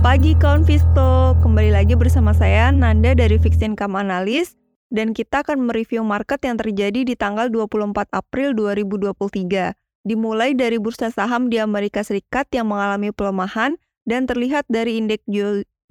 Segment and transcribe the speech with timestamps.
[0.00, 4.56] pagi kawan Visto, kembali lagi bersama saya Nanda dari Fixed Income Analyst
[4.88, 9.76] dan kita akan mereview market yang terjadi di tanggal 24 April 2023.
[10.08, 13.76] Dimulai dari bursa saham di Amerika Serikat yang mengalami pelemahan
[14.08, 15.28] dan terlihat dari indeks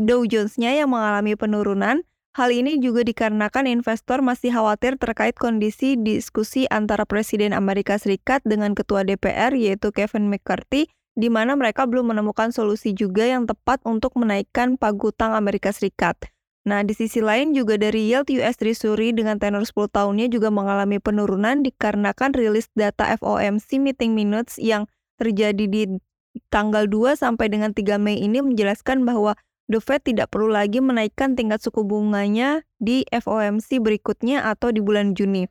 [0.02, 2.02] Dow Jones-nya yang mengalami penurunan.
[2.34, 8.74] Hal ini juga dikarenakan investor masih khawatir terkait kondisi diskusi antara Presiden Amerika Serikat dengan
[8.74, 14.16] Ketua DPR yaitu Kevin McCarthy di mana mereka belum menemukan solusi juga yang tepat untuk
[14.16, 16.16] menaikkan pagutang Amerika Serikat.
[16.64, 21.04] Nah, di sisi lain juga dari yield US Treasury dengan tenor 10 tahunnya juga mengalami
[21.04, 24.88] penurunan dikarenakan rilis data FOMC meeting minutes yang
[25.20, 26.00] terjadi di
[26.48, 29.36] tanggal 2 sampai dengan 3 Mei ini menjelaskan bahwa
[29.70, 35.14] The Fed tidak perlu lagi menaikkan tingkat suku bunganya di FOMC berikutnya atau di bulan
[35.14, 35.46] Juni.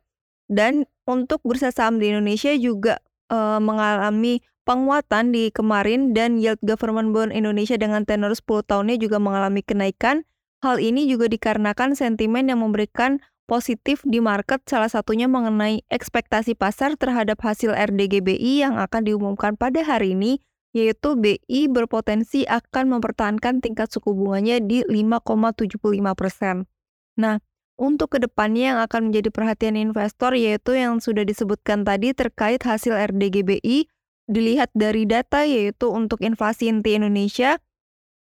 [0.49, 2.99] Dan untuk bursa saham di Indonesia juga
[3.31, 9.17] uh, mengalami penguatan di kemarin dan yield government bond Indonesia dengan tenor 10 tahunnya juga
[9.17, 10.29] mengalami kenaikan.
[10.61, 17.01] Hal ini juga dikarenakan sentimen yang memberikan positif di market salah satunya mengenai ekspektasi pasar
[17.01, 20.45] terhadap hasil RDGBI yang akan diumumkan pada hari ini
[20.77, 26.69] yaitu BI berpotensi akan mempertahankan tingkat suku bunganya di 5,75%.
[27.17, 27.41] Nah,
[27.81, 32.93] untuk ke depannya yang akan menjadi perhatian investor yaitu yang sudah disebutkan tadi terkait hasil
[32.93, 33.89] RDGBI
[34.29, 37.59] dilihat dari data yaitu untuk inflasi inti Indonesia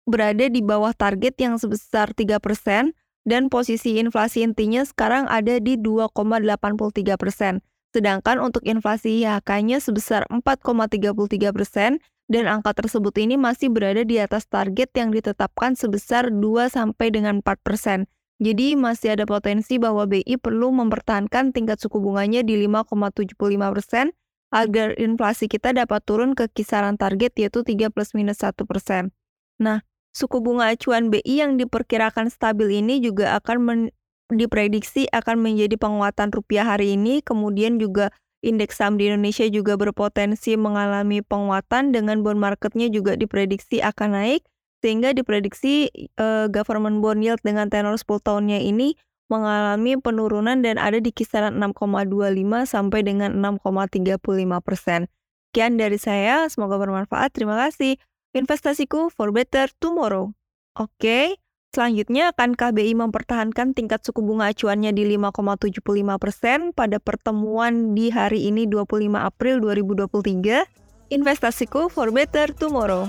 [0.07, 2.95] berada di bawah target yang sebesar 3%
[3.27, 7.59] dan posisi inflasi intinya sekarang ada di 2,83%.
[7.91, 14.95] Sedangkan untuk inflasi IHK-nya sebesar 4,33% dan angka tersebut ini masih berada di atas target
[14.95, 18.07] yang ditetapkan sebesar 2 sampai dengan 4%.
[18.37, 24.13] Jadi masih ada potensi bahwa BI perlu mempertahankan tingkat suku bunganya di 5,75%
[24.57, 29.13] agar inflasi kita dapat turun ke kisaran target yaitu 3 plus minus 1 persen.
[29.61, 29.85] Nah,
[30.17, 33.93] suku bunga acuan BI yang diperkirakan stabil ini juga akan
[34.33, 38.09] diprediksi akan menjadi penguatan rupiah hari ini, kemudian juga
[38.41, 44.43] indeks saham di Indonesia juga berpotensi mengalami penguatan dengan bond marketnya juga diprediksi akan naik,
[44.81, 51.03] sehingga diprediksi uh, government bond yield dengan tenor 10 tahunnya ini mengalami penurunan dan ada
[51.03, 54.19] di kisaran 6,25 sampai dengan 6,35
[54.63, 55.11] persen.
[55.51, 57.33] Sekian dari saya, semoga bermanfaat.
[57.33, 57.97] Terima kasih.
[58.37, 60.37] Investasiku for better tomorrow.
[60.77, 61.41] Oke,
[61.73, 65.81] selanjutnya akan KBI mempertahankan tingkat suku bunga acuannya di 5,75
[66.21, 70.69] persen pada pertemuan di hari ini 25 April 2023.
[71.09, 73.09] Investasiku for better tomorrow.